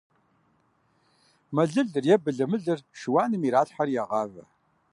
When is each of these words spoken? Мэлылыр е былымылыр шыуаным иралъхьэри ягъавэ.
Мэлылыр 1.55 2.05
е 2.13 2.15
былымылыр 2.23 2.79
шыуаным 2.99 3.41
иралъхьэри 3.47 3.93
ягъавэ. 4.03 4.43